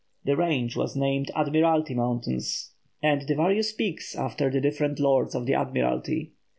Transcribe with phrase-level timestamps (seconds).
[0.25, 2.71] The range was named Admiralty Mountains,
[3.03, 6.31] and the various peaks after the different Lords of the Admiralty.